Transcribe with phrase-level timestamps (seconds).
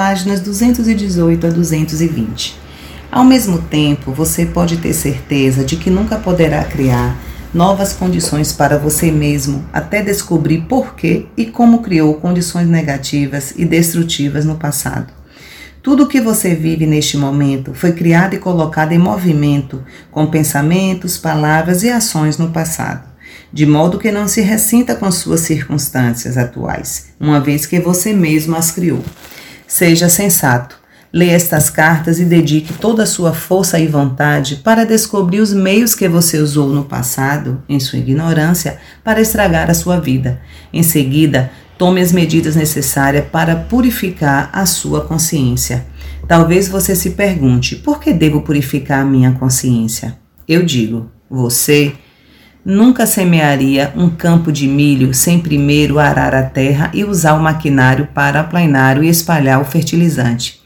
[0.00, 2.58] páginas 218 a 220.
[3.12, 7.18] Ao mesmo tempo, você pode ter certeza de que nunca poderá criar
[7.52, 13.66] novas condições para você mesmo até descobrir por que e como criou condições negativas e
[13.66, 15.12] destrutivas no passado.
[15.82, 21.18] Tudo o que você vive neste momento foi criado e colocado em movimento com pensamentos,
[21.18, 23.06] palavras e ações no passado,
[23.52, 28.56] de modo que não se ressinta com suas circunstâncias atuais, uma vez que você mesmo
[28.56, 29.04] as criou.
[29.70, 30.80] Seja sensato
[31.12, 35.92] Leia estas cartas e dedique toda a sua força e vontade para descobrir os meios
[35.92, 40.40] que você usou no passado, em sua ignorância, para estragar a sua vida.
[40.72, 45.84] Em seguida, tome as medidas necessárias para purificar a sua consciência.
[46.28, 50.16] Talvez você se pergunte: por que devo purificar a minha consciência?
[50.46, 51.92] Eu digo: você
[52.64, 58.08] nunca semearia um campo de milho sem primeiro arar a terra e usar o maquinário
[58.14, 60.60] para aplanar e espalhar o fertilizante.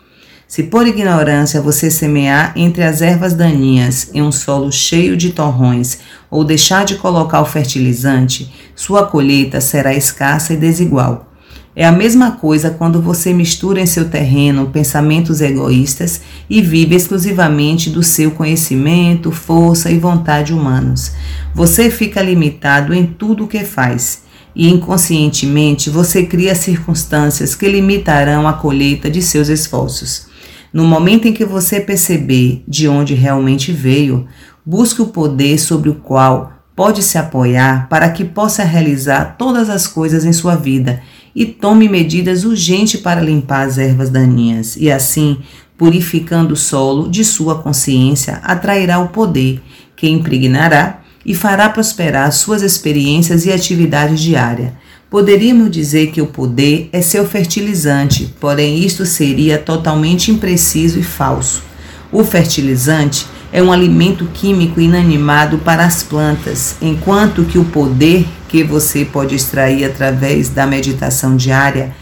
[0.47, 5.99] Se por ignorância você semear entre as ervas daninhas em um solo cheio de torrões
[6.31, 11.34] ou deixar de colocar o fertilizante, sua colheita será escassa e desigual.
[11.77, 17.91] É a mesma coisa quando você mistura em seu terreno pensamentos egoístas e vive exclusivamente
[17.91, 21.11] do seu conhecimento, força e vontade humanos.
[21.53, 24.23] Você fica limitado em tudo o que faz
[24.55, 30.29] e inconscientemente você cria circunstâncias que limitarão a colheita de seus esforços.
[30.73, 34.29] No momento em que você perceber de onde realmente veio,
[34.65, 39.87] busque o poder sobre o qual pode se apoiar para que possa realizar todas as
[39.87, 41.03] coisas em sua vida
[41.35, 45.39] e tome medidas urgentes para limpar as ervas daninhas e assim,
[45.77, 49.63] purificando o solo de sua consciência, atrairá o poder
[49.97, 54.73] que impregnará e fará prosperar suas experiências e atividades diárias
[55.15, 61.63] Poderíamos dizer que o poder é seu fertilizante, porém isto seria totalmente impreciso e falso.
[62.11, 68.65] O fertilizante é um alimento químico inanimado para as plantas, enquanto que o poder que
[68.65, 71.95] você pode extrair através da meditação diária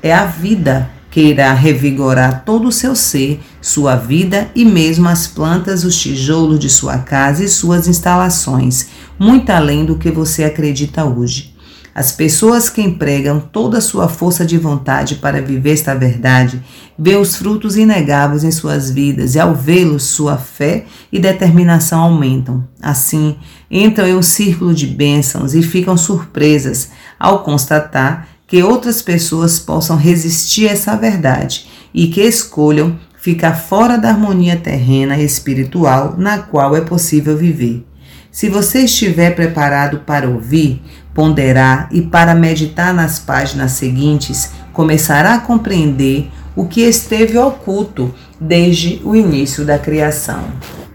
[0.00, 5.26] é a vida que irá revigorar todo o seu ser, sua vida e mesmo as
[5.26, 11.04] plantas, os tijolos de sua casa e suas instalações, muito além do que você acredita
[11.04, 11.53] hoje.
[11.94, 16.60] As pessoas que empregam toda a sua força de vontade para viver esta verdade
[16.98, 22.66] vê os frutos inegáveis em suas vidas e, ao vê-los, sua fé e determinação aumentam.
[22.82, 23.36] Assim,
[23.70, 29.96] entram em um círculo de bênçãos e ficam surpresas ao constatar que outras pessoas possam
[29.96, 36.38] resistir a essa verdade e que escolham ficar fora da harmonia terrena e espiritual na
[36.38, 37.86] qual é possível viver.
[38.34, 40.82] Se você estiver preparado para ouvir,
[41.14, 49.00] ponderar e para meditar nas páginas seguintes, começará a compreender o que esteve oculto desde
[49.04, 50.48] o início da criação.